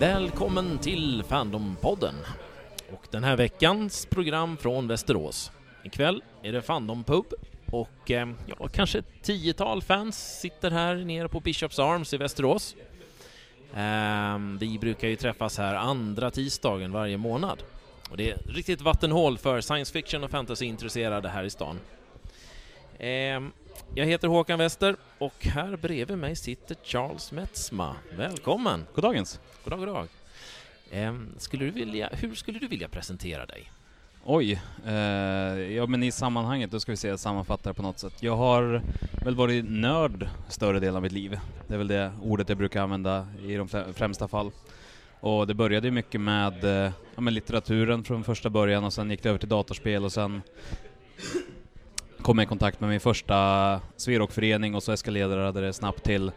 [0.00, 2.14] Välkommen till Fandompodden
[2.92, 5.52] och den här veckans program från Västerås.
[5.84, 7.24] Ikväll är det Fandompub
[7.72, 12.76] och eh, ja, kanske ett tiotal fans sitter här nere på Bishops Arms i Västerås.
[13.74, 17.62] Eh, vi brukar ju träffas här andra tisdagen varje månad
[18.10, 21.80] och det är riktigt vattenhål för science fiction och fantasy-intresserade här i stan.
[22.98, 23.40] Eh,
[23.94, 27.96] jag heter Håkan Wester och här bredvid mig sitter Charles Metzma.
[28.16, 28.86] Välkommen!
[28.94, 29.40] Goddagens.
[29.64, 30.08] God dag, god dag.
[30.90, 33.72] Eh, skulle du vilja, hur skulle du vilja presentera dig?
[34.24, 34.94] Oj, eh,
[35.76, 38.22] ja men i sammanhanget, då ska vi se, sammanfatta det på något sätt.
[38.22, 38.82] Jag har
[39.24, 41.38] väl varit nörd större delen av mitt liv.
[41.66, 44.50] Det är väl det ordet jag brukar använda i de främsta fall.
[45.20, 49.10] Och det började ju mycket med eh, ja, med litteraturen från första början och sen
[49.10, 50.42] gick det över till datorspel och sen
[52.28, 56.32] kom jag i kontakt med min första Sverokförening och så eskalerade det snabbt till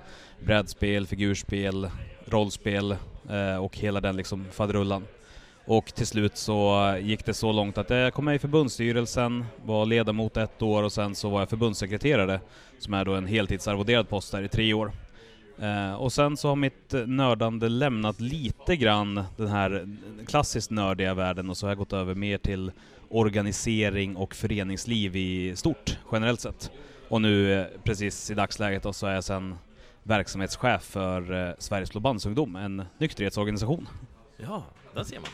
[0.45, 1.89] brädspel, figurspel,
[2.25, 2.91] rollspel
[3.29, 5.03] eh, och hela den liksom faderullan.
[5.65, 9.85] Och till slut så gick det så långt att jag kom med i förbundsstyrelsen, var
[9.85, 12.39] ledamot ett år och sen så var jag förbundssekreterare,
[12.79, 14.91] som är då en heltidsarvoderad post där i tre år.
[15.59, 21.49] Eh, och sen så har mitt nördande lämnat lite grann den här klassiskt nördiga världen
[21.49, 22.71] och så har jag gått över mer till
[23.11, 26.71] organisering och föreningsliv i stort, generellt sett.
[27.07, 29.55] Och nu eh, precis i dagsläget då, så är jag sen
[30.03, 33.87] verksamhetschef för eh, Sveriges Blåbandsungdom, en nykterhetsorganisation.
[34.37, 35.29] Ja, där ser man.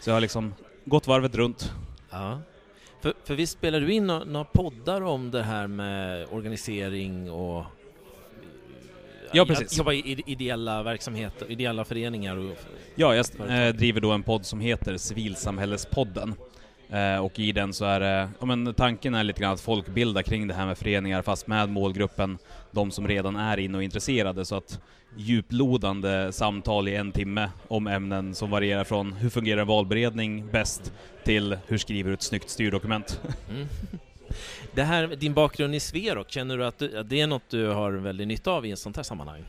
[0.00, 1.72] Så jag har liksom gått varvet runt.
[2.10, 2.40] Ja.
[3.00, 7.64] För, för visst spelar du in några, några poddar om det här med organisering och
[9.32, 9.78] Ja, precis.
[9.78, 12.56] Jobba i ideella verksamheter, ideella föreningar och...
[12.94, 16.34] Ja, jag eh, driver då en podd som heter Civilsamhällespodden.
[16.92, 20.22] Eh, och i den så är det, ja men tanken är lite grann att folkbilda
[20.22, 22.38] kring det här med föreningar fast med målgruppen
[22.70, 24.80] de som redan är inne och intresserade så att
[25.16, 30.92] djuplodande samtal i en timme om ämnen som varierar från hur fungerar valberedning bäst
[31.24, 33.20] till hur skriver du ett snyggt styrdokument.
[33.50, 33.66] Mm.
[34.74, 37.66] Det här, din bakgrund i Sverok, känner du att, du att det är något du
[37.66, 39.44] har väldigt nytta av i ett sånt här sammanhang?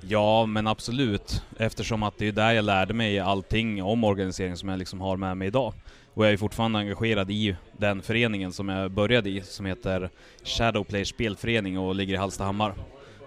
[0.00, 1.42] Ja, men absolut.
[1.58, 5.16] Eftersom att det är där jag lärde mig allting om organisering som jag liksom har
[5.16, 5.74] med mig idag.
[6.14, 10.10] Och jag är fortfarande engagerad i den föreningen som jag började i, som heter
[10.44, 12.74] Shadowplay spelförening och ligger i Hallstahammar.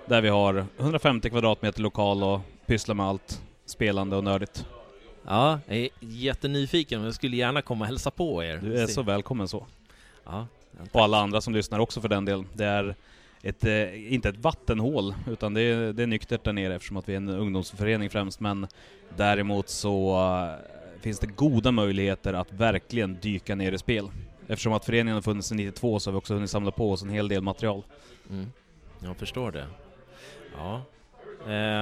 [0.05, 4.65] Där vi har 150 kvadratmeter lokal och pysslar med allt spelande och nördigt.
[5.27, 8.57] Ja, jag är jättenyfiken och jag skulle gärna komma och hälsa på er.
[8.57, 9.65] Du är så välkommen så.
[10.25, 10.47] Ja,
[10.91, 12.47] och alla andra som lyssnar också för den delen.
[12.53, 12.95] Det är
[13.41, 17.09] ett, eh, inte ett vattenhål, utan det är, det är nyktert där nere eftersom att
[17.09, 18.67] vi är en ungdomsförening främst, men
[19.17, 20.15] däremot så
[21.05, 24.09] finns det goda möjligheter att verkligen dyka ner i spel.
[24.47, 27.03] Eftersom att föreningen har funnits sedan 92 så har vi också hunnit samla på oss
[27.03, 27.83] en hel del material.
[28.29, 28.51] Mm.
[28.99, 29.65] Jag förstår det.
[30.57, 30.81] Ja.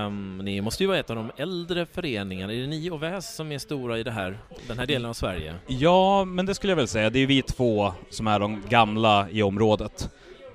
[0.06, 2.54] Um, ni måste ju vara ett av de äldre föreningarna.
[2.54, 5.14] Är det ni och Väs som är stora i det här, den här delen av
[5.14, 5.56] Sverige?
[5.68, 7.10] Ja, men det skulle jag väl säga.
[7.10, 10.10] Det är vi två som är de gamla i området.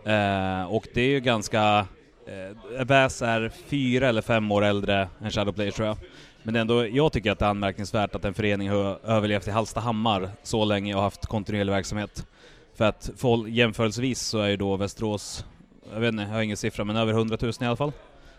[0.06, 1.86] Uh, och det är ju ganska...
[2.28, 5.96] Uh, Väs är fyra eller fem år äldre än Shadowplay tror jag.
[6.42, 10.30] Men ändå, jag tycker att det är anmärkningsvärt att en förening har överlevt i Hallstahammar
[10.42, 12.26] så länge och haft kontinuerlig verksamhet.
[12.74, 15.44] För att för, jämförelsevis så är ju då Västerås,
[15.92, 17.92] jag vet inte, jag har ingen siffra, men över 100 000 i alla fall.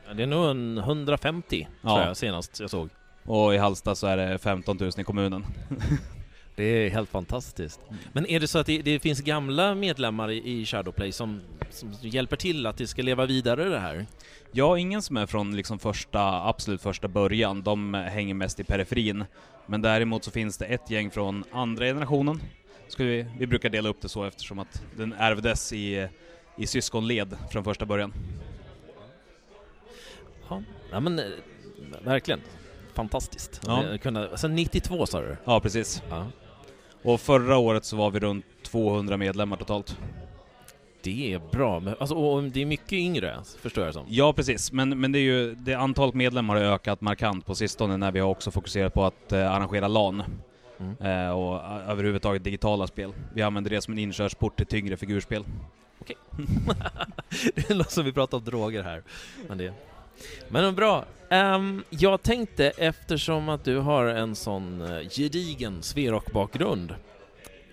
[0.07, 1.89] Ja, det är nog en 150 ja.
[1.89, 2.89] tror jag senast jag såg.
[3.23, 5.45] Och i Halsta så är det 15 000 i kommunen.
[6.59, 7.79] det är helt fantastiskt.
[8.11, 11.93] Men är det så att det, det finns gamla medlemmar i, i Shadowplay som, som,
[12.01, 14.05] hjälper till att det ska leva vidare det här?
[14.51, 17.61] Ja, ingen som är från liksom första, absolut första början.
[17.61, 19.25] De hänger mest i periferin.
[19.65, 22.41] Men däremot så finns det ett gäng från andra generationen.
[22.97, 26.07] Vi, vi brukar dela upp det så eftersom att den ärvdes i,
[26.57, 28.13] i syskonled från första början.
[30.49, 31.25] Ja, ja men eh,
[32.03, 32.41] verkligen.
[32.93, 33.61] Fantastiskt.
[33.65, 33.97] Ja.
[34.01, 35.37] Kunna, alltså 92 sa du?
[35.45, 36.03] Ja, precis.
[36.09, 36.27] Ja.
[37.01, 39.97] Och förra året så var vi runt 200 medlemmar totalt.
[41.01, 44.05] Det är bra, men, alltså, och det är mycket yngre, förstår jag som.
[44.09, 44.71] Ja, precis.
[44.71, 48.19] Men, men det är ju, det antalet medlemmar har ökat markant på sistone när vi
[48.19, 50.23] har också fokuserat på att eh, arrangera LAN.
[50.79, 50.95] Mm.
[51.01, 53.13] Eh, och överhuvudtaget digitala spel.
[53.33, 55.43] Vi använder det som en inkörsport till tyngre figurspel.
[56.01, 56.15] Okej.
[57.55, 59.03] det låter som vi pratar om droger här.
[59.47, 59.73] Men det,
[60.49, 61.05] men bra.
[61.31, 66.95] Um, jag tänkte, eftersom att du har en sån eh, gedigen Sverok-bakgrund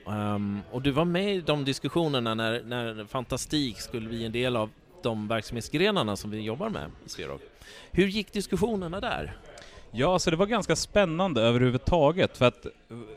[0.06, 4.56] um, och du var med i de diskussionerna när, när Fantastik skulle bli en del
[4.56, 4.70] av
[5.02, 7.40] de verksamhetsgrenarna som vi jobbar med i Sverok.
[7.90, 9.37] Hur gick diskussionerna där?
[9.90, 12.37] Ja, alltså det var ganska spännande överhuvudtaget.
[12.37, 12.66] För att,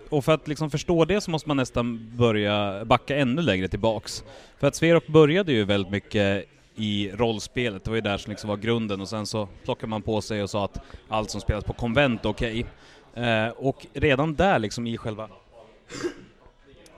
[0.10, 4.24] och för att liksom förstå det så måste man nästan börja backa ännu längre tillbaks.
[4.58, 6.46] För att Sverok började ju väldigt mycket
[6.80, 7.84] i rollspelet.
[7.84, 10.44] Det var ju där som liksom var grunden och sen så plockade man på sig
[10.44, 12.66] och sa att allt som spelas på konvent är okej.
[13.14, 15.30] Eh, och redan där liksom i själva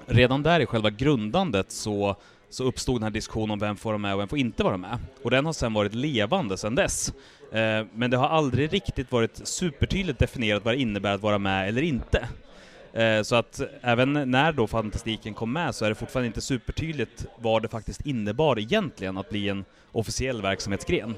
[0.06, 2.16] redan där i själva grundandet så,
[2.50, 4.78] så uppstod den här diskussionen om vem får vara med och vem får inte vara
[4.78, 4.98] med.
[5.24, 7.14] Och den har sen varit levande sedan dess.
[7.52, 11.68] Eh, men det har aldrig riktigt varit supertydligt definierat vad det innebär att vara med
[11.68, 12.28] eller inte.
[12.94, 17.26] Eh, så att även när då fantastiken kom med så är det fortfarande inte supertydligt
[17.38, 21.16] vad det faktiskt innebar egentligen att bli en officiell verksamhetsgren.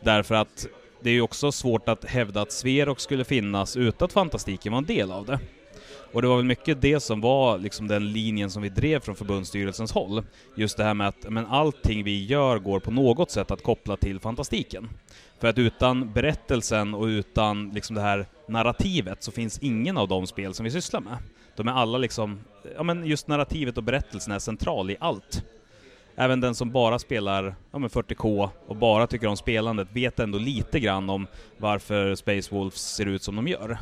[0.00, 0.66] Därför att
[1.02, 4.78] det är ju också svårt att hävda att Sverok skulle finnas utan att fantastiken var
[4.78, 5.38] en del av det.
[6.12, 9.16] Och det var väl mycket det som var liksom den linjen som vi drev från
[9.16, 10.22] förbundsstyrelsens håll.
[10.54, 13.96] Just det här med att men allting vi gör går på något sätt att koppla
[13.96, 14.88] till fantastiken.
[15.40, 20.26] För att utan berättelsen och utan liksom det här narrativet så finns ingen av de
[20.26, 21.16] spel som vi sysslar med.
[21.56, 22.40] De är alla liksom,
[22.76, 25.44] ja men just narrativet och berättelsen är central i allt.
[26.16, 30.38] Även den som bara spelar ja, men 40K och bara tycker om spelandet vet ändå
[30.38, 31.26] lite grann om
[31.56, 33.78] varför Space Wolves ser ut som de gör.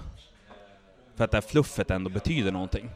[1.17, 2.91] För att det här fluffet ändå betyder någonting.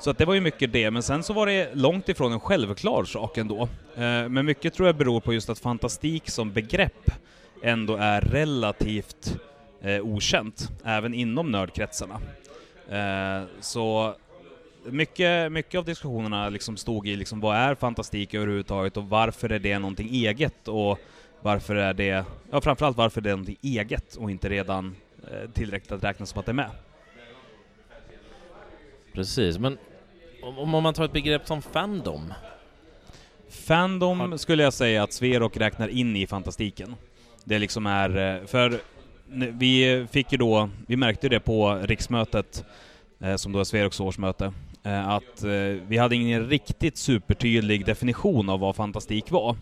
[0.00, 2.40] Så att det var ju mycket det, men sen så var det långt ifrån en
[2.40, 3.62] självklar sak ändå.
[3.94, 7.10] Eh, men mycket tror jag beror på just att fantastik som begrepp
[7.62, 9.40] ändå är relativt
[9.82, 12.20] eh, okänt, även inom nördkretsarna.
[12.88, 14.14] Eh, så
[14.84, 19.58] mycket, mycket av diskussionerna liksom stod i liksom, vad är fantastik överhuvudtaget och varför är
[19.58, 20.98] det någonting eget och
[21.42, 24.96] varför är det, ja framförallt varför är det någonting eget och inte redan
[25.30, 26.70] eh, tillräckligt att räkna som att det är med.
[29.12, 29.78] Precis, men
[30.42, 32.32] om, om man tar ett begrepp som Fandom?
[33.48, 36.94] Fandom skulle jag säga att Sverok räknar in i fantastiken.
[37.44, 38.80] Det liksom är, eh, för
[39.32, 42.64] vi fick ju då, vi märkte ju det på riksmötet,
[43.20, 45.50] eh, som då är Sveroks årsmöte, eh, att eh,
[45.88, 49.56] vi hade ingen riktigt supertydlig definition av vad fantastik var.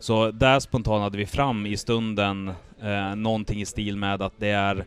[0.00, 2.52] Så där spontant hade vi fram i stunden
[2.82, 4.84] eh, någonting i stil med att det är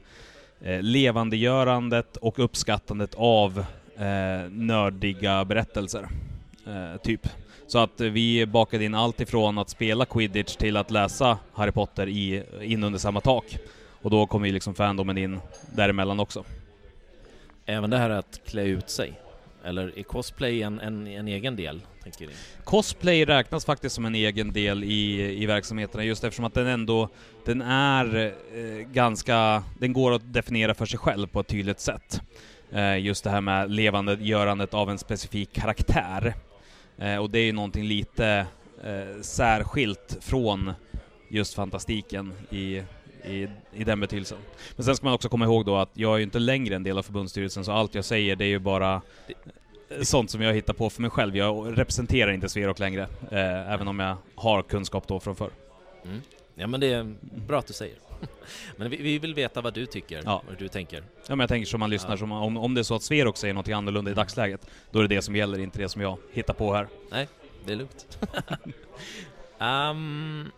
[0.61, 3.65] eh, levandegörandet och uppskattandet av
[3.97, 6.07] eh, nördiga berättelser.
[6.67, 7.27] Eh, typ.
[7.67, 12.07] Så att vi bakade in allt ifrån att spela quidditch till att läsa Harry Potter
[12.07, 13.57] i, in under samma tak.
[14.01, 15.40] Och då kom ju liksom fandomen in
[15.75, 16.44] däremellan också.
[17.66, 19.13] Även det här att klä ut sig?
[19.63, 22.34] Eller är cosplay en, en, en egen del, tänker ni?
[22.63, 27.10] Cosplay räknas faktiskt som en egen del i, i verksamheterna just eftersom att den ändå,
[27.46, 32.22] den är eh, ganska, den går att definiera för sig själv på ett tydligt sätt.
[32.72, 36.34] Eh, just det här med levandegörandet av en specifik karaktär.
[36.98, 38.46] Eh, och det är ju någonting lite
[38.84, 40.74] eh, särskilt från
[41.30, 42.84] just fantastiken i,
[43.29, 44.37] i, i den betydelsen.
[44.75, 46.83] Men sen ska man också komma ihåg då att jag är ju inte längre en
[46.83, 49.01] del av förbundsstyrelsen så allt jag säger det är ju bara
[49.89, 51.37] eh, sånt som jag hittar på för mig själv.
[51.37, 55.51] Jag representerar inte Sverok längre, eh, även om jag har kunskap då från förr.
[56.05, 56.21] Mm.
[56.55, 57.15] Ja men det är
[57.47, 57.95] bra att du säger.
[58.77, 60.41] Men vi, vi vill veta vad du tycker, Ja.
[60.47, 60.97] vad du tänker.
[60.97, 62.17] Ja, men jag tänker som man lyssnar, Ja.
[62.17, 65.03] som, om, om det är så att Sverok säger något annorlunda i dagsläget, då är
[65.07, 66.87] det det som gäller, inte det som jag hittar på här.
[67.11, 67.27] Nej,
[67.65, 68.17] det är lugnt.
[69.59, 70.51] Ehm,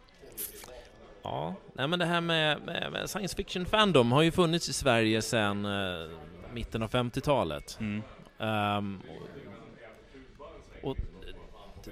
[1.24, 4.74] ja, nej men det här med, med, med science fiction fandom har ju funnits i
[4.74, 6.10] Sverige sedan eh,
[6.54, 7.78] mitten av 50-talet.
[7.80, 8.02] Mm.
[8.40, 9.02] Ehm,
[10.84, 10.98] och,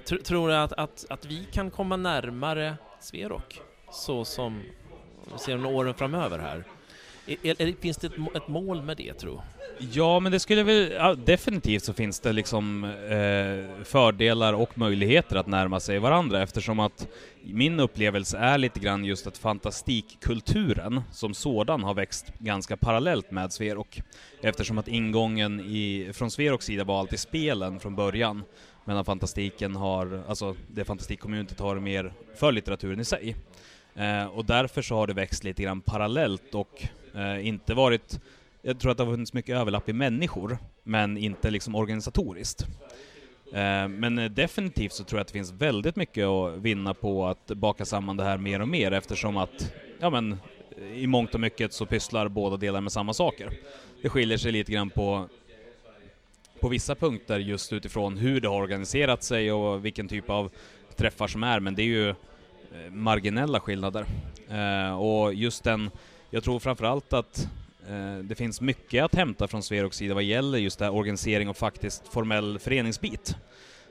[0.04, 3.60] tr, tror du att, att, att vi kan komma närmare Sverok
[3.92, 6.64] så som om vi ser några åren framöver här?
[7.26, 9.42] Är, är, finns det ett, ett mål med det, tror
[9.92, 10.92] Ja, men det skulle väl...
[10.92, 16.80] Ja, definitivt så finns det liksom eh, fördelar och möjligheter att närma sig varandra eftersom
[16.80, 17.08] att
[17.42, 23.52] min upplevelse är lite grann just att fantastikkulturen som sådan har växt ganska parallellt med
[23.52, 24.02] Sverok.
[24.42, 28.42] Eftersom att ingången i, från Sveroks sida var alltid spelen från början,
[28.84, 33.36] medan fantastiken har, alltså det fantastikcommunityt har mer för litteraturen i sig.
[33.94, 38.20] Eh, och därför så har det växt lite grann parallellt och eh, inte varit
[38.62, 42.66] jag tror att det har funnits mycket överlapp i människor, men inte liksom organisatoriskt.
[43.52, 47.46] Eh, Men definitivt så tror jag att det finns väldigt mycket att vinna på att
[47.46, 50.36] baka samman det här mer och mer eftersom att, ja men,
[50.94, 53.50] i mångt och mycket så pysslar båda delar med samma saker.
[54.02, 55.28] Det skiljer sig lite grann på,
[56.60, 60.50] på vissa punkter just utifrån hur det har organiserat sig och vilken typ av
[60.96, 62.14] träffar som är, men det är ju eh,
[62.90, 64.04] marginella skillnader.
[64.50, 65.90] Eh, Och just den,
[66.30, 67.48] jag tror framförallt att
[67.88, 71.48] Eh, Det finns mycket att hämta från Sveroks sida vad gäller just det här organisering
[71.48, 73.36] och faktiskt formell föreningsbit.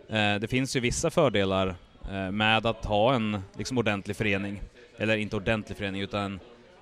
[0.09, 1.75] Eh, Det finns ju vissa fördelar
[2.11, 4.61] eh, med att ha en liksom ordentlig förening,
[4.97, 6.39] eller inte ordentlig förening utan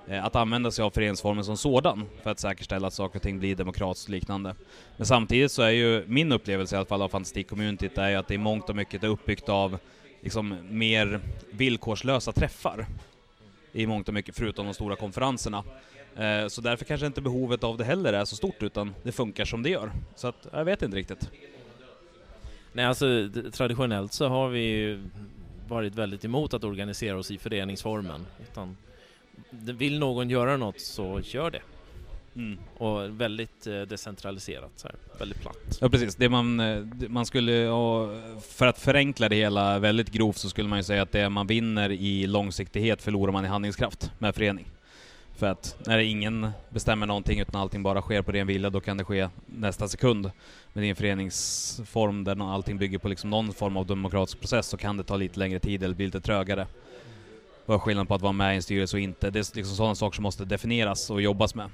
[0.07, 3.39] eh, att använda sig av föreningsformen som sådan för att säkerställa att saker och ting
[3.39, 4.55] blir demokratiskt och liknande.
[4.97, 8.27] Men samtidigt så är ju min upplevelse i alla fall av fantastikcommunityt är ju att
[8.27, 9.77] det i mångt och mycket är uppbyggt av
[10.21, 11.19] liksom mer
[11.51, 12.85] villkorslösa träffar
[13.71, 15.63] i mångt och mycket, förutom de stora konferenserna.
[16.15, 19.45] Eh, så därför kanske inte behovet av det heller är så stort, utan det funkar
[19.45, 19.91] som det gör.
[20.15, 21.29] Så att, jag vet inte riktigt.
[22.73, 25.03] Nej, alltså traditionellt så har vi ju
[25.67, 28.25] varit väldigt emot att organisera oss i föreningsformen.
[28.51, 28.77] Utan
[29.49, 31.61] vill någon göra något så gör det.
[32.37, 32.57] Mm.
[32.77, 34.95] Och väldigt eh, decentraliserat, så här.
[35.19, 35.77] väldigt platt.
[35.81, 37.67] Ja precis, det man, eh, man skulle,
[38.49, 41.47] för att förenkla det hela väldigt grovt så skulle man ju säga att det man
[41.47, 44.67] vinner i långsiktighet förlorar man i handlingskraft med förening.
[45.37, 48.97] För att när ingen bestämmer någonting utan allting bara sker på ren vilja, då kan
[48.97, 50.31] det ske nästa sekund.
[50.73, 54.77] Men i en föreningsform där allting bygger på liksom någon form av demokratisk process så
[54.77, 56.67] kan det ta lite längre tid eller bli lite trögare.
[57.65, 59.29] Vad är skillnaden på att vara med i en styrelse och inte?
[59.29, 61.69] Det är liksom sådana saker som måste definieras och jobbas med.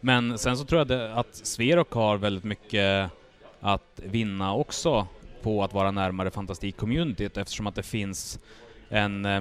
[0.00, 3.10] Men sen så tror jag att Sverok har väldigt mycket
[3.60, 5.06] att vinna också
[5.42, 8.38] på att vara närmare fantastik-communityt eftersom att det finns
[8.88, 9.24] en...
[9.24, 9.40] Eh,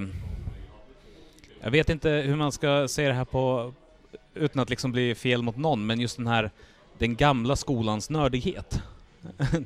[1.61, 3.73] jag vet inte hur man ska säga det här på
[4.33, 6.51] utan att liksom bli fel mot någon, men just den här
[6.97, 8.81] den gamla skolans nördighet.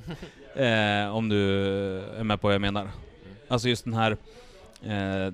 [0.55, 1.67] eh, om du
[1.99, 2.89] är med på vad jag menar.
[3.47, 4.17] Alltså just den här
[4.83, 5.33] eh,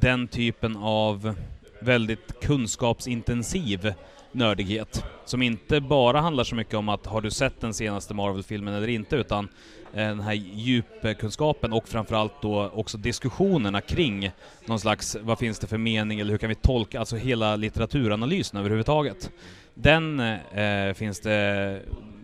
[0.00, 1.34] den typen av
[1.80, 3.94] väldigt kunskapsintensiv
[4.32, 5.04] nördighet.
[5.24, 8.88] Som inte bara handlar så mycket om att har du sett den senaste Marvel-filmen eller
[8.88, 9.48] inte, utan
[9.92, 14.30] eh, den här djupkunskapen och framförallt då också diskussionerna kring
[14.66, 18.60] någon slags, vad finns det för mening eller hur kan vi tolka, alltså hela litteraturanalysen
[18.60, 19.30] överhuvudtaget.
[19.74, 21.82] Den eh, finns det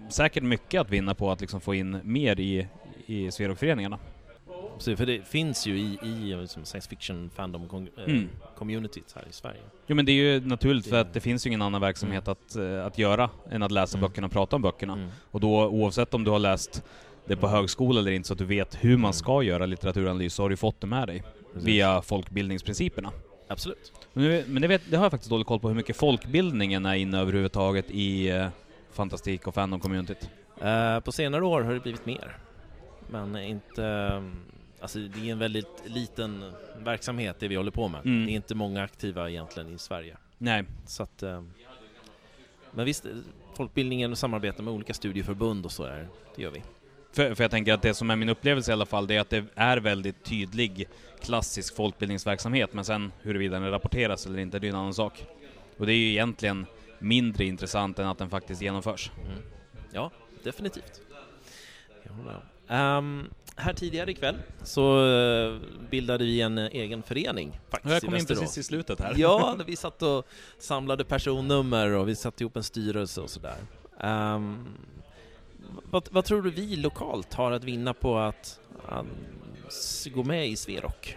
[0.08, 2.66] säkert mycket att vinna på att liksom få in mer i,
[3.06, 3.98] i Sverokföreningarna.
[4.84, 8.28] För det finns ju i, i liksom science fiction fandom eh, mm.
[8.56, 9.60] communityt här i Sverige.
[9.86, 12.32] Jo men det är ju naturligt för att det finns ju ingen annan verksamhet mm.
[12.32, 14.08] att, uh, att göra än att läsa mm.
[14.08, 14.92] böckerna och prata om böckerna.
[14.92, 15.08] Mm.
[15.30, 16.82] Och då oavsett om du har läst
[17.26, 19.12] det på högskola eller inte så att du vet hur man mm.
[19.12, 21.22] ska göra litteraturanalys så har du fått det med dig.
[21.52, 21.68] Precis.
[21.68, 23.12] Via folkbildningsprinciperna.
[23.48, 23.92] Absolut.
[24.12, 26.86] Men, nu, men det, vet, det, har jag faktiskt dålig koll på hur mycket folkbildningen
[26.86, 28.48] är inne överhuvudtaget i uh,
[28.92, 30.28] fantastik och fandom-communityt.
[30.64, 32.36] Uh, på senare år har det blivit mer.
[33.10, 34.22] Men inte...
[34.80, 38.06] Alltså det är en väldigt liten verksamhet det vi håller på med.
[38.06, 38.26] Mm.
[38.26, 40.16] Det är inte många aktiva egentligen i Sverige.
[40.38, 40.64] Nej.
[40.86, 41.42] Så att, eh,
[42.70, 43.06] men visst,
[43.56, 46.62] folkbildningen och samarbete med olika studieförbund och så där, det gör vi.
[47.12, 49.20] För, för jag tänker att det som är min upplevelse i alla fall, det är
[49.20, 50.88] att det är väldigt tydlig
[51.20, 55.26] klassisk folkbildningsverksamhet, men sen huruvida den rapporteras eller inte, det är en annan sak.
[55.78, 56.66] Och det är ju egentligen
[56.98, 59.10] mindre intressant än att den faktiskt genomförs.
[59.24, 59.42] Mm.
[59.92, 60.10] Ja,
[60.42, 61.00] definitivt.
[62.02, 62.98] Jag håller.
[62.98, 65.60] Um, här tidigare ikväll så eh,
[65.90, 67.60] bildade vi en eh, egen förening.
[67.70, 69.14] Faktiskt, jag kom in precis i slutet här.
[69.16, 70.26] Ja, vi satt och
[70.58, 73.56] samlade personnummer och vi satte ihop en styrelse och sådär.
[74.00, 74.66] Um,
[75.90, 78.60] vad, vad, tror du vi lokalt har att vinna på att
[78.92, 79.06] um,
[80.14, 81.16] gå med i Sverok?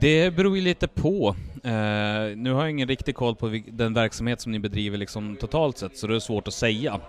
[0.00, 1.36] Det beror ju lite på.
[1.64, 5.78] Uh, nu har jag ingen riktig koll på den verksamhet som ni bedriver liksom totalt
[5.78, 7.00] sett, så det är svårt att säga.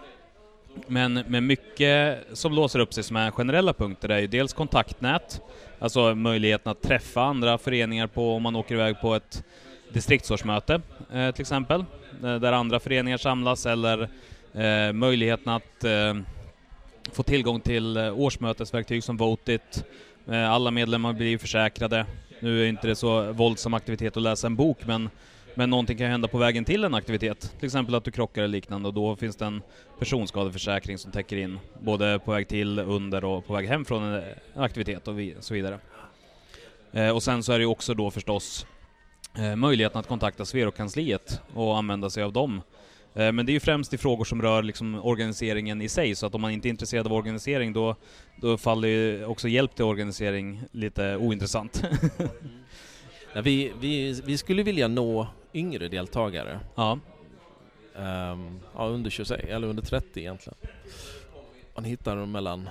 [0.87, 5.41] Men med mycket som låser upp sig som är generella punkter är ju dels kontaktnät,
[5.79, 9.43] alltså möjligheten att träffa andra föreningar på om man åker iväg på ett
[9.93, 10.81] distriktsårsmöte
[11.13, 11.85] eh, till exempel,
[12.23, 14.09] eh, där andra föreningar samlas eller
[14.53, 16.15] eh, möjligheten att eh,
[17.11, 19.85] få tillgång till eh, årsmötesverktyg som Votit.
[20.31, 22.05] Eh, alla medlemmar blir försäkrade.
[22.39, 25.09] Nu är inte det så våldsam aktivitet att läsa en bok, men
[25.55, 28.51] men någonting kan hända på vägen till en aktivitet, till exempel att du krockar eller
[28.51, 29.61] liknande och då finns det en
[29.99, 34.23] personskadeförsäkring som täcker in både på väg till, under och på väg hem från en
[34.55, 35.79] aktivitet och så vidare.
[36.91, 38.65] Eh, och sen så är det ju också då förstås
[39.37, 42.61] eh, möjligheten att kontakta Sverokansliet och använda sig av dem.
[43.15, 46.25] Eh, men det är ju främst i frågor som rör liksom organiseringen i sig, så
[46.25, 47.95] att om man inte är intresserad av organisering då,
[48.35, 51.83] då faller ju också hjälp till organisering lite ointressant.
[53.33, 56.59] ja, vi, vi, vi skulle vilja nå yngre deltagare.
[56.75, 56.99] Ja.
[57.95, 60.57] Um, ja, under 26, eller under 30 egentligen.
[61.75, 62.69] Man hittar dem mellan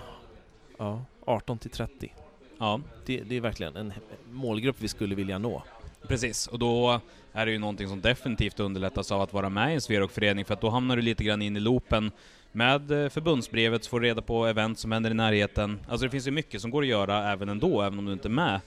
[0.79, 2.15] ja, 18 till 30.
[2.59, 2.81] Ja.
[3.07, 3.93] Det, det, är verkligen en
[4.31, 5.63] målgrupp vi skulle vilja nå.
[6.09, 7.01] Precis, och då
[7.33, 10.55] är det ju någonting som definitivt underlättas av att vara med i en Sverokförening, för
[10.55, 12.11] att då hamnar du lite grann in i loopen
[12.53, 15.81] med eh, förbundsbrevet, så får du reda på event som händer i närheten.
[15.89, 18.29] Alltså det finns ju mycket som går att göra även ändå, även om du inte
[18.29, 18.61] är med.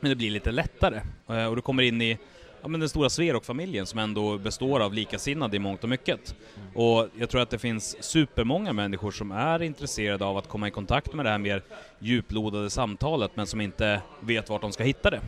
[0.00, 1.00] Men det blir lite lättare.
[1.28, 2.18] Eh, och du kommer in i
[2.62, 6.34] ja, men den stora Sverok-familjen som ändå består av likasinnade i mångt och mycket.
[6.56, 6.76] Mm.
[6.76, 10.70] Och jag tror att det finns supermånga människor som är intresserade av att komma i
[10.70, 11.62] kontakt med det här mer
[11.98, 15.20] djuplodade samtalet men som inte vet vart de ska hitta det.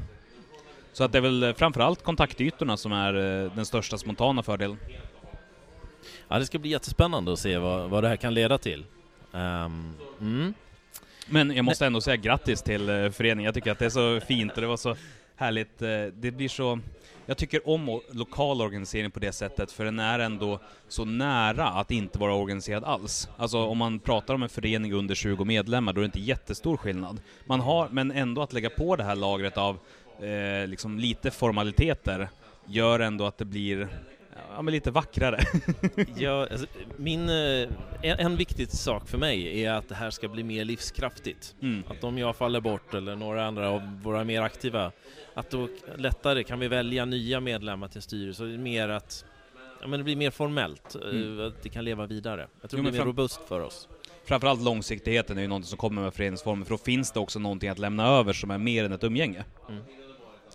[0.92, 4.76] Så att det är väl framförallt kontaktytorna som är eh, den största spontana fördelen.
[6.28, 8.84] Ja, det ska bli jättespännande att se vad, vad det här kan leda till.
[9.32, 10.54] Um, mm.
[11.30, 13.44] Men jag måste ändå säga grattis till eh, föreningen.
[13.44, 14.96] Jag tycker att det är så fint och det var så
[15.36, 15.82] härligt.
[15.82, 16.80] Eh, det blir så...
[17.26, 21.90] Jag tycker om lokal organisering på det sättet, för den är ändå så nära att
[21.90, 23.28] inte vara organiserad alls.
[23.36, 26.76] Alltså om man pratar om en förening under 20 medlemmar, då är det inte jättestor
[26.76, 27.20] skillnad.
[27.46, 29.78] Man har, men ändå att lägga på det här lagret av
[30.20, 32.28] eh, liksom lite formaliteter
[32.66, 33.88] gör ändå att det blir
[34.54, 35.40] ja, men lite vackrare.
[36.16, 36.66] Ja, alltså,
[36.96, 37.68] min, eh,
[38.02, 41.54] en, en viktig sak för mig är att det här ska bli mer livskraftigt.
[41.62, 41.82] Mm.
[41.88, 44.92] Att om jag faller bort eller några andra av våra mer aktiva,
[45.34, 48.62] att då lättare kan vi välja nya medlemmar till styrelsen.
[48.62, 49.24] Mer att
[49.80, 51.46] ja, men det blir mer formellt, eh, Mm.
[51.46, 52.46] att det kan leva vidare.
[52.60, 53.88] Jag tror Jo, det blir mer robust för oss.
[54.24, 57.68] Framförallt långsiktigheten är ju något som kommer med föreningsformen, för då finns det också någonting
[57.68, 59.44] att lämna över som är mer än ett umgänge.
[59.68, 59.82] Mm.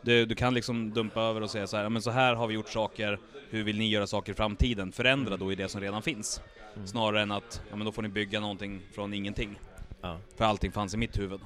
[0.04, 2.48] Du, du kan liksom dumpa över och säga så här, "Ja, men så här har
[2.48, 3.20] vi gjort saker,
[3.50, 4.92] hur vill ni göra saker i framtiden?
[4.92, 6.42] Förändra då i det som redan finns.
[6.76, 6.88] Mm.
[6.88, 9.60] Snarare än att, ja men då får ni bygga någonting från ingenting.
[10.02, 10.18] Ja.
[10.38, 11.40] För allting fanns i mitt huvud.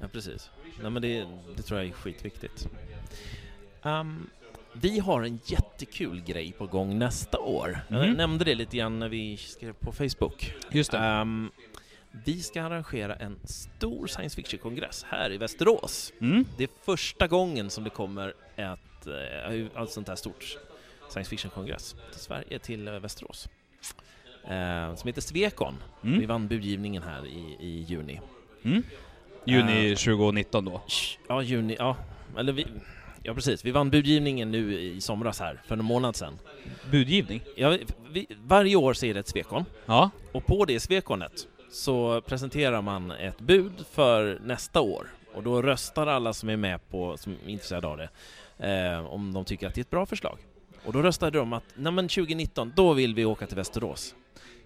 [0.00, 0.50] Ja, precis.
[0.82, 1.26] Nej, men det,
[1.56, 2.68] det tror jag är skitviktigt.
[3.82, 4.26] Ehm,
[4.72, 7.78] vi har en jättekul grej på gång nästa år.
[7.88, 8.16] Jag Mhm.
[8.16, 10.54] nämnde det lite grann när vi skrev på Facebook.
[10.70, 11.50] Just Ehm,
[12.24, 16.12] vi ska arrangera en stor science fiction-kongress här i Västerås.
[16.20, 16.44] Mm.
[16.56, 20.58] Det är första gången som det kommer ett, eh, ett sånt här stort
[21.10, 23.48] science fiction-kongress till Sverige, till eh, Västerås.
[24.44, 25.74] Eh, som heter Svekon.
[26.00, 26.26] Vi Mm.
[26.26, 28.20] vann budgivningen här i, i juni.
[28.62, 28.82] Mm.
[29.44, 30.82] Juni Eh, 2019 då.
[31.28, 31.96] Ja, juni, ja.
[32.38, 32.66] Eller vi,
[33.22, 36.38] ja precis, vi vann budgivningen nu i somras här, för en månad sedan.
[36.90, 37.42] Budgivning?
[37.56, 37.78] Ja,
[38.10, 40.10] vi, varje år så är det ett svekon, Ja.
[40.32, 45.06] och på det svekonet så presenterar man ett bud för nästa år.
[45.34, 48.08] Och då röstar alla som är med på, som är intresserade av det,
[48.58, 50.38] eh, om de tycker att det är ett bra förslag.
[50.84, 54.14] Och då röstade de att, nej men 2019, då vill vi åka till Västerås.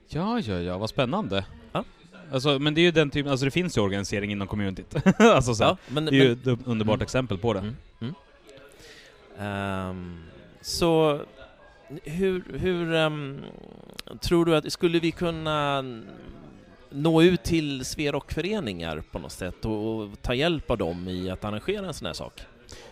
[0.08, 1.44] Ja, ja, ja, vad spännande.
[1.72, 1.84] Ja.
[2.32, 4.96] Alltså, men det är ju den typen, alltså det finns ju organisering inom communityt.
[5.20, 7.02] alltså så Ja, men, det är ju men, ett underbart Mm.
[7.04, 7.58] exempel på det.
[7.58, 7.74] Mm.
[8.00, 8.14] Mm.
[9.38, 10.22] Ehm,
[10.60, 11.20] så
[12.02, 13.40] hur, hur ehm,
[14.20, 15.84] tror du att, skulle vi kunna
[16.94, 21.44] nå ut till Sverokföreningar på något sätt och, och ta hjälp av dem i att
[21.44, 22.32] arrangera en sån här sak?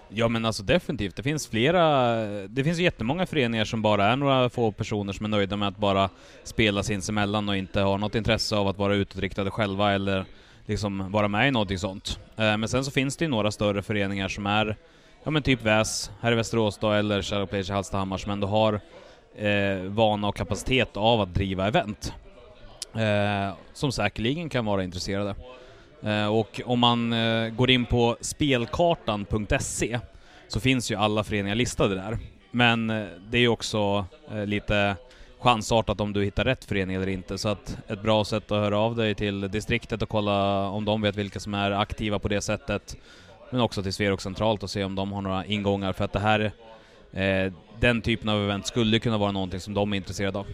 [0.08, 2.14] Ja men alltså definitivt, det finns flera,
[2.46, 5.76] det finns jättemånga föreningar som bara är några få personer som är nöjda med att
[5.76, 6.08] bara
[6.44, 10.24] spela sinsemellan och inte har något intresse av att vara utåtriktade själva eller
[10.66, 12.18] liksom vara med i någonting sånt.
[12.36, 14.76] Eh, men sen så finns det ju några större föreningar som är,
[15.24, 18.80] ja men typ VÄS här i Västerås då, eller Shadowplayers i Hallstahammar som ändå har
[19.36, 22.12] eh, vana och kapacitet av att driva event.
[22.94, 25.34] Eh, som säkerligen kan vara intresserade.
[26.02, 30.00] Eh, och om man eh, går in på spelkartan.se
[30.48, 32.18] så finns ju alla föreningar listade där.
[32.50, 34.96] Men eh, det är ju också eh, lite
[35.40, 37.38] chansartat om du hittar rätt förening eller inte.
[37.38, 41.02] Så att ett bra sätt att höra av dig till distriktet och kolla om de
[41.02, 42.96] vet vilka som är aktiva på det sättet.
[43.50, 46.18] Men också till Sverok centralt och se om de har några ingångar för att det
[46.18, 46.52] här
[47.12, 50.46] eh, den typen av event skulle kunna vara någonting som de är intresserade av.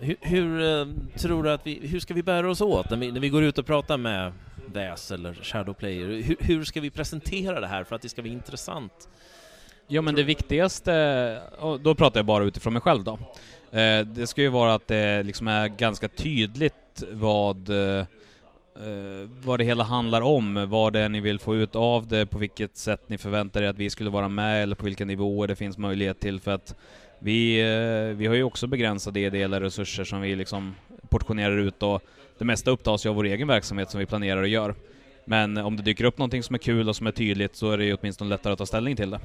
[0.00, 3.12] Hur, hur ehm, tror du att vi, hur ska vi bära oss åt när vi,
[3.12, 4.32] när vi går ut och pratar med
[4.66, 6.06] VÄS eller Shadowplayer?
[6.22, 9.08] Hur, hur ska vi presentera det här för att det ska bli intressant?
[9.88, 13.18] Ja men det viktigaste, och då pratar jag bara utifrån mig själv då.
[13.78, 19.60] Eh, det ska ju vara att det liksom är ganska tydligt vad, eh, eh, vad
[19.60, 22.76] det hela handlar om, vad det är ni vill få ut av det, på vilket
[22.76, 25.78] sätt ni förväntar er att vi skulle vara med eller på vilka nivåer det finns
[25.78, 26.74] möjlighet till för att
[27.18, 30.74] vi, eh, vi har ju också begränsade ideella resurser som vi liksom
[31.08, 32.02] portionerar ut och
[32.38, 34.74] det mesta upptas ju av vår egen verksamhet som vi planerar och gör.
[35.24, 37.78] Men om det dyker upp någonting som är kul och som är tydligt så är
[37.78, 39.20] det ju åtminstone lättare att ta ställning till det.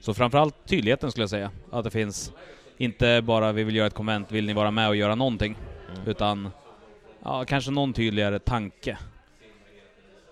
[0.00, 1.50] Så framförallt tydligheten skulle jag säga.
[1.70, 2.32] Att det finns
[2.78, 5.56] inte bara vi vill göra ett konvent, vill ni vara med och göra någonting?
[5.94, 6.08] Mm.
[6.08, 6.50] Utan
[7.24, 8.98] ja, kanske någon tydligare tanke.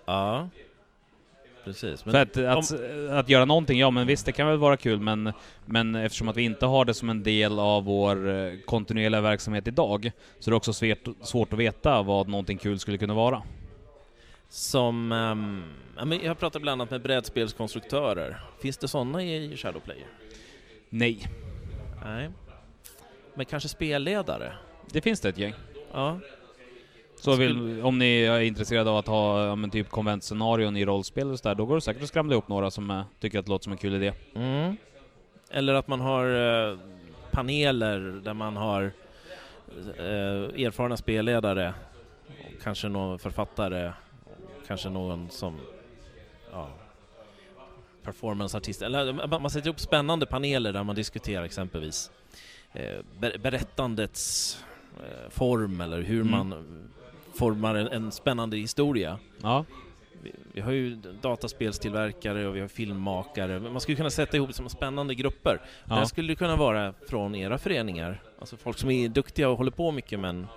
[0.05, 0.49] Ja,
[1.73, 2.05] precis.
[2.05, 2.73] Men, att, att,
[3.09, 5.33] att göra någonting, ja men visst det kan väl vara kul men,
[5.65, 9.67] men eftersom att vi inte har det som en del av vår eh, kontinuerliga verksamhet
[9.67, 13.41] idag så är det också svårt, svårt att veta vad någonting kul skulle kunna vara.
[14.49, 15.07] Som,
[16.03, 18.41] men jag pratar bland annat med brädspelskonstruktörer.
[18.61, 20.07] Finns det sådana i Shadowplayer?
[20.89, 21.27] Nej,
[22.05, 22.29] Nej.
[23.33, 24.53] Men kanske spelledare?
[24.91, 25.53] det finns det ett gäng.
[25.91, 26.19] Ja.
[27.19, 31.31] Så vill, om ni är intresserade av att ha ja, men typ konventscenarion i rollspel
[31.31, 33.45] och så där, då går det säkert att skramla ihop några som eh, tycker att
[33.45, 34.13] det låter som en kul idé.
[34.35, 34.75] Mm.
[35.51, 36.25] Eller att man har
[36.71, 36.77] eh,
[37.31, 38.83] paneler där man har
[39.97, 41.73] eh, erfarna spelledare,
[42.27, 43.91] och kanske någon författare,
[44.67, 45.57] kanske någon som
[46.51, 46.69] ja,
[48.03, 48.81] performanceartist.
[48.81, 52.11] Eller man- man sätter upp spännande paneler där man diskuterar exempelvis
[52.73, 54.57] eh, ber- berättandets
[54.99, 56.31] eh, form eller hur Mm.
[56.31, 56.53] man
[57.39, 59.19] formar en, en spännande historia.
[59.41, 59.65] Ja.
[60.23, 63.59] Vi, vi har ju dataspelstillverkare och vi har filmmakare.
[63.59, 65.61] Man skulle kunna sätta ihop som spännande grupper.
[65.61, 65.67] Ja.
[65.85, 68.21] Det här skulle kunna vara från era föreningar.
[68.39, 70.47] Alltså folk som är duktiga och håller på mycket men...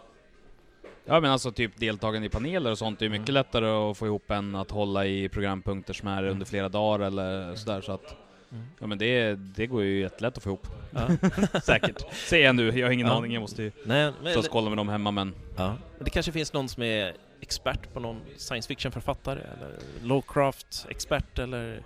[1.05, 3.35] Ja men alltså typ deltagande i paneler och sånt är ju mycket Mm.
[3.35, 6.33] lättare att få ihop än att hålla i programpunkter som är Mm.
[6.33, 8.16] under flera dagar eller sådär så att
[8.53, 8.65] Mm.
[8.81, 10.67] Ja men det, det går ju jättelätt att få ihop.
[10.91, 11.09] Ja.
[11.62, 12.05] Säkert.
[12.12, 13.12] Säger jag nu, jag har ingen Ja.
[13.17, 15.35] aning, jag måste ju Nej, men, kolla med dem hemma men...
[15.57, 15.77] ja.
[15.99, 21.83] Det kanske finns någon som är expert på någon science fiction-författare eller Lovecraft-expert eller...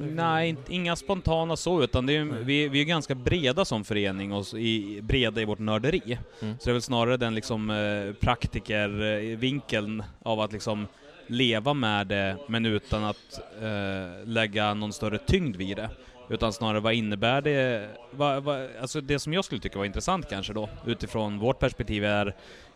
[0.00, 2.42] Nej, inga spontana så, utan det är, ju- Nej.
[2.44, 6.18] vi, vi är ganska breda som förening och i, breda i vårt nörderi.
[6.42, 6.58] Mm.
[6.58, 10.86] Så det är väl snarare den liksom eh, praktikervinkeln av att liksom
[11.32, 15.90] leva med det, men utan att eh, lägga någon större tyngd vid det.
[16.28, 17.88] Utan snarare vad innebär det?
[18.10, 22.04] Vad, vad, alltså det som jag skulle tycka var intressant kanske då, utifrån vårt perspektiv
[22.04, 22.26] är,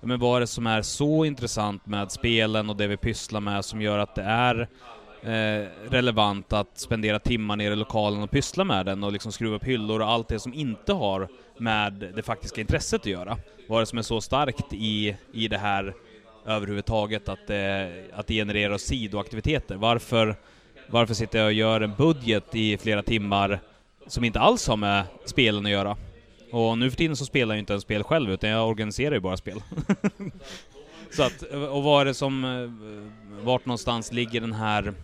[0.00, 3.40] ja, men vad är det som är så intressant med spelen och det vi pysslar
[3.40, 4.68] med som gör att det är
[5.22, 9.56] eh, relevant att spendera timmar nere i lokalen och pyssla med den och liksom skruva
[9.56, 13.38] upp hyllor och allt det som inte har med det faktiska intresset att göra.
[13.68, 15.94] Vad är det som är så starkt i, i det här
[16.46, 19.76] överhuvudtaget att det, att det genererar sidoaktiviteter?
[19.76, 20.36] Varför,
[20.86, 23.60] varför sitter jag och gör en budget i flera timmar
[24.06, 25.96] som inte alls har med spelen att göra?
[26.50, 29.20] Och nu för tiden så spelar jag inte ens spel själv utan jag organiserar ju
[29.20, 29.62] bara spel.
[31.10, 34.94] så att, och vad är det som, eh, vart någonstans ligger den här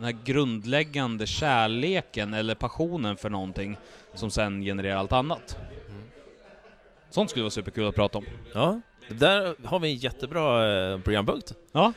[0.00, 3.76] den här grundläggande kärleken eller passionen för någonting
[4.14, 5.56] som sen genererar allt annat.
[7.10, 8.24] Sånt skulle vara superkul att prata om.
[8.54, 11.54] Ja, där har vi en jättebra eh, programpunkt.
[11.72, 11.92] Ja,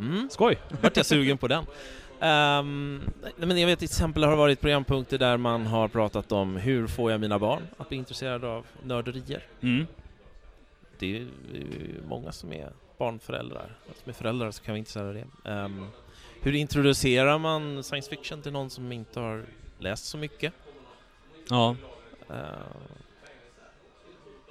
[0.00, 0.28] Mm.
[0.30, 0.58] skoj!
[0.82, 1.64] vart jag sugen på den.
[2.20, 6.56] Nej, men jag vet till exempel har det varit programpunkter där man har pratat om
[6.56, 9.42] hur får jag mina barn att bli intresserade av nörderier.
[9.60, 9.86] Mm.
[10.98, 11.28] Det är ju
[12.08, 15.50] många som är barnföräldrar, som är föräldrar så kan vara intresserade av det.
[15.50, 15.86] Ehm,
[16.42, 19.44] hur introducerar man science fiction till någon som inte har
[19.78, 20.52] läst så mycket?
[21.48, 21.76] Ja.
[22.30, 22.36] Ehm,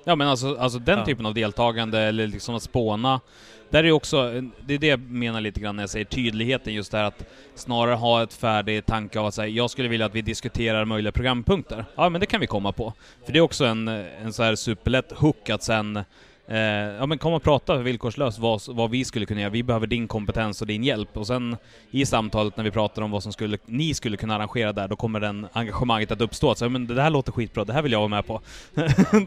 [0.07, 1.05] Ja men alltså, alltså den Ja.
[1.05, 3.21] typen av deltagande eller liksom att spåna.
[3.69, 6.73] Där är ju också, det är det jag menar lite grann när jag säger tydligheten,
[6.73, 7.23] just det här att
[7.55, 11.11] snarare ha ett färdig tanke av att säga jag skulle vilja att vi diskuterar möjliga
[11.11, 11.85] programpunkter.
[11.95, 12.93] Ja men det kan vi komma på.
[13.25, 16.03] För det är också en, en så här superlätt hook att sen
[16.47, 19.49] Eh, ja men kom och prata villkorslöst vad, vad vi skulle kunna göra.
[19.49, 21.17] Vi behöver din kompetens och din hjälp.
[21.17, 21.57] Och sen
[21.91, 24.95] i samtalet när vi pratar om vad som skulle, ni skulle kunna arrangera där, då
[24.95, 26.51] kommer den engagemanget att uppstå.
[26.51, 28.41] Att säga, men det här låter skitbra, det här vill jag vara med på.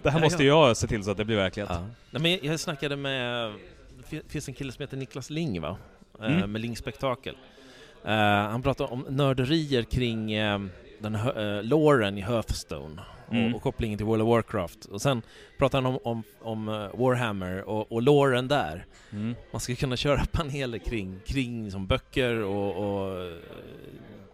[0.03, 1.71] det här måste jag se till så att det blir verklighet.
[1.73, 1.87] Ja.
[2.11, 3.53] Nej, men jag snackade med,
[4.11, 5.77] det finns en kille som heter Niklas Ling va?
[6.23, 6.53] Eh, Mm.
[6.53, 7.35] Med Ling Spektakel.
[8.05, 10.61] Eh, han pratar om nörderier kring eh,
[11.01, 13.55] den hö- eh, loren i Hearthstone Mm.
[13.55, 14.85] och kopplingen till World of Warcraft.
[14.85, 15.23] Och sen
[15.59, 18.87] pratar han om, om, om eh, Warhammer och, och loren där.
[19.13, 19.35] Mm.
[19.51, 23.33] Man skulle kunna köra paneler kring, kring som böcker och, och eh,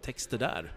[0.01, 0.71] texter där.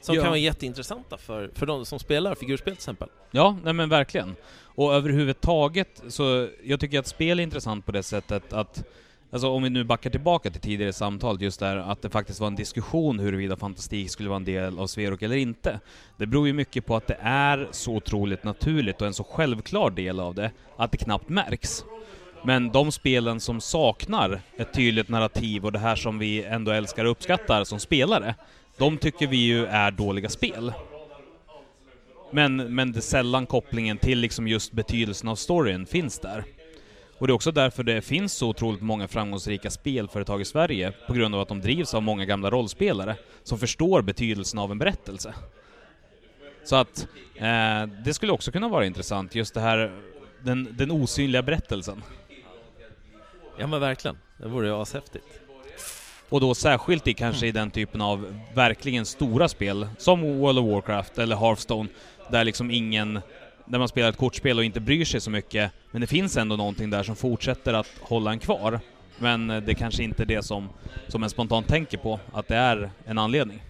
[0.00, 0.22] Som Ja.
[0.22, 3.08] kan vara jätteintressanta för, för de som spelar figurspel till exempel.
[3.30, 4.36] Ja, nej men verkligen.
[4.62, 8.84] Och överhuvudtaget så, jag tycker att spel är intressant på det sättet att
[9.34, 12.46] Alltså om vi nu backar tillbaka till tidigare samtal, just där att det faktiskt var
[12.46, 15.80] en diskussion huruvida fantastik skulle vara en del av Sverok eller inte.
[16.16, 19.90] Det beror ju mycket på att det är så otroligt naturligt och en så självklar
[19.90, 21.84] del av det, att det knappt märks.
[22.44, 27.04] Men de spelen som saknar ett tydligt narrativ och det här som vi ändå älskar
[27.04, 28.34] och uppskattar som spelare,
[28.78, 30.72] de tycker vi ju är dåliga spel.
[32.30, 36.44] Men, men det är sällan kopplingen till liksom just betydelsen av storyn finns där.
[37.18, 41.12] Och det är också därför det finns så otroligt många framgångsrika spelföretag i Sverige, på
[41.12, 45.34] grund av att de drivs av många gamla rollspelare, som förstår betydelsen av en berättelse.
[46.64, 50.00] Så att, eh, det skulle också kunna vara intressant, just det här,
[50.42, 52.02] den, den osynliga berättelsen.
[53.58, 55.40] Ja men verkligen, det vore ju ashäftigt.
[56.28, 60.70] Och då särskilt i kanske i den typen av verkligen stora spel, som World of
[60.70, 61.88] Warcraft eller Hearthstone,
[62.30, 63.20] där liksom ingen,
[63.66, 66.56] där man spelar ett kortspel och inte bryr sig så mycket, men det finns ändå
[66.56, 68.80] någonting där som fortsätter att hålla en kvar.
[69.18, 70.68] Men eh, det kanske inte är det som,
[71.08, 73.62] som en spontant tänker på, att det är en anledning.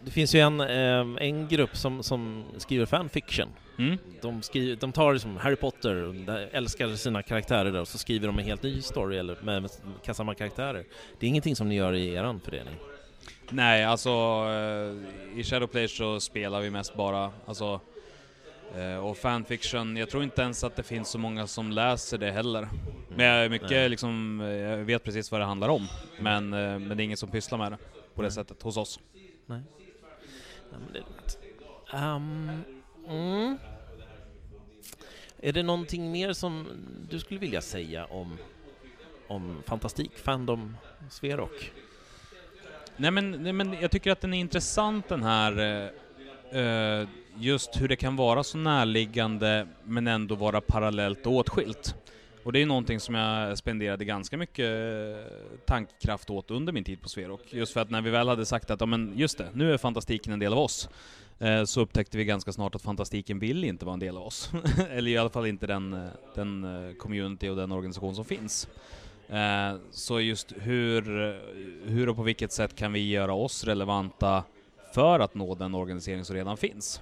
[0.00, 3.48] Det finns ju en, eh, en grupp som, som skriver fanfiction.
[3.78, 3.98] Mm?
[4.20, 6.14] De, skriver, de tar liksom Harry Potter,
[6.52, 10.16] älskar sina karaktärer där, och så skriver de en helt ny story eller med, med
[10.16, 10.84] samma karaktärer.
[11.18, 12.74] Det är ingenting som ni gör i er förening?
[13.50, 17.80] Nej, alltså eh, i Shadowplay så spelar vi mest bara, alltså
[19.02, 22.68] och fanfiction, jag tror inte ens att det finns så många som läser det heller.
[23.16, 23.88] Men jag är mycket Nej.
[23.88, 25.88] liksom, eh, jag vet precis vad det handlar om.
[26.18, 27.78] Men, eh, men det är ingen som pysslar med det
[28.14, 28.30] på det Nej.
[28.30, 29.00] sättet hos oss.
[29.46, 29.60] Nej.
[30.70, 31.04] Nej det är.
[31.92, 32.62] Ehm,
[33.08, 33.58] mm.
[35.38, 36.68] Är det någonting mer som
[37.10, 38.38] du skulle vilja säga om,
[39.26, 40.76] om Fantastik, Fandom,
[41.10, 41.72] Sverok?
[42.96, 45.58] Nej men, nej men jag tycker att den är intressant den här
[46.52, 51.94] eh, eh, just hur det kan vara så närliggande men ändå vara parallellt och åtskilt.
[52.44, 54.66] Och det är någonting som jag spenderade ganska mycket
[55.66, 57.40] tankkraft tankekraft åt under min tid på Sverok.
[57.50, 59.78] Just för att när vi väl hade sagt att, ja men just det, nu är
[59.78, 60.88] fantastiken en del av oss.
[61.38, 64.50] Eh, så upptäckte vi ganska snart att fantastiken vill inte vara en del av oss.
[64.90, 66.66] Eller i alla fall inte den, eh, den
[66.98, 68.68] community och den organisation som finns.
[69.90, 71.02] Så just hur,
[71.88, 74.44] hur och på vilket sätt kan vi göra oss relevanta
[74.94, 77.00] för att nå den organisering som redan finns?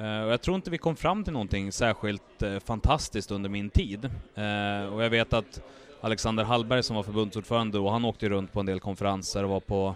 [0.00, 3.70] Uh, och jag tror inte vi kom fram till någonting särskilt uh, fantastiskt under min
[3.70, 4.04] tid.
[4.04, 5.60] Uh, och jag vet att
[6.00, 9.60] Alexander Hallberg som var förbundsordförande och han åkte runt på en del konferenser och var
[9.60, 9.94] på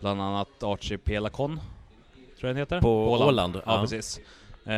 [0.00, 2.80] bland annat Archipelacon, tror jag den heter?
[2.80, 3.28] På, på Åland.
[3.28, 3.56] Åland.
[3.56, 3.80] Ja, ja.
[3.80, 4.20] precis.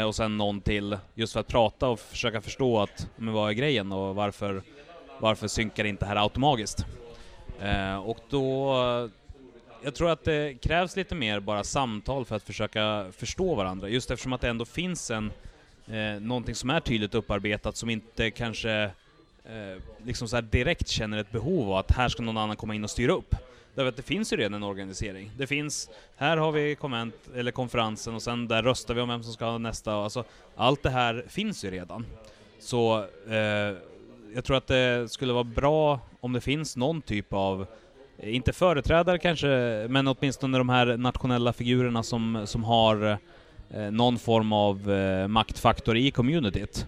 [0.07, 3.54] och sen någon till, just för att prata och försöka förstå att, men vad är
[3.54, 4.62] grejen och varför,
[5.18, 6.87] varför synkar inte det här automatiskt?
[8.04, 8.74] och då
[9.82, 14.10] jag tror att det krävs lite mer bara samtal för att försöka förstå varandra, just
[14.10, 15.32] eftersom att det ändå finns en,
[15.86, 18.90] eh, någonting som är tydligt upparbetat som inte kanske
[19.44, 22.84] eh, liksom så direkt känner ett behov av att här ska någon annan komma in
[22.84, 23.34] och styra upp.
[23.74, 25.30] Därför att det finns ju redan en organisering.
[25.36, 29.22] Det finns, här har vi konvent, eller konferensen och sen där röstar vi om vem
[29.22, 30.24] som ska ha nästa, alltså
[30.56, 32.06] allt det här finns ju redan.
[32.60, 33.76] Så eh,
[34.34, 37.66] jag tror att det skulle vara bra om det finns någon typ av
[38.18, 39.48] Eh, inte företrädare kanske,
[39.88, 43.18] men åtminstone de här nationella figurerna som, som har
[43.70, 46.87] eh, någon form av eh, maktfaktor i communityt.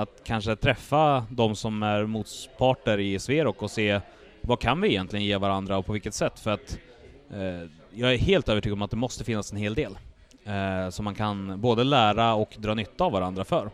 [0.00, 4.00] Att kanske träffa de som är motparter i Sverok och se
[4.40, 6.40] vad kan vi egentligen ge varandra och på vilket sätt?
[6.40, 6.78] För att
[7.90, 9.98] jag är helt övertygad om att det måste finnas en hel del
[10.90, 13.70] som man kan både lära och dra nytta av varandra för.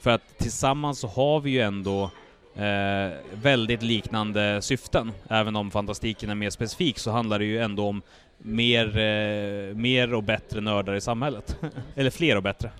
[0.00, 2.10] För att tillsammans så har vi ju ändå
[2.56, 5.12] eh, väldigt liknande syften.
[5.28, 8.02] Även om fantastiken är mer specifik så handlar det ju ändå om
[8.38, 11.56] mer, eh, mer och bättre nördar i samhället.
[11.94, 12.70] Eller fler och bättre.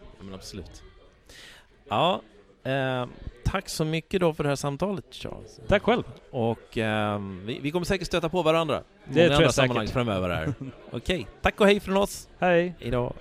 [0.00, 0.82] Ja, men absolut.
[1.88, 2.22] Ja,
[2.64, 3.06] eh,
[3.44, 5.60] tack så mycket då för det här samtalet Charles.
[5.68, 6.02] Tack själv.
[6.30, 8.82] Och eh, vi, vi, kommer säkert stöta på varandra.
[9.04, 9.90] Det tror jag säkert.
[9.90, 10.54] framöver här.
[10.90, 12.28] Okej, tack och hej från oss.
[12.38, 12.74] Hej.
[12.80, 13.12] Hejdå.